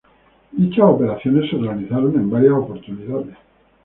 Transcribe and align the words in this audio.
Dichas 0.51 0.79
operaciones 0.89 1.47
se 1.47 1.57
realizaron 1.57 2.15
en 2.15 2.27
varias 2.27 2.53
oportunidades. 2.53 3.37